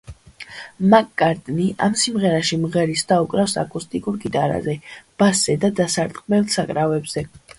მაკ-კარტნი 0.93 1.65
ამ 1.87 1.97
სიმღერაში 2.03 2.57
მღერის 2.63 3.03
და 3.11 3.19
უკრავს 3.27 3.53
აკუსტიკურ 3.65 4.17
გიტარაზე, 4.25 4.75
ბასზე 5.23 5.57
და 5.67 5.73
დასარტყმელ 5.81 6.49
საკრავებზე. 6.57 7.27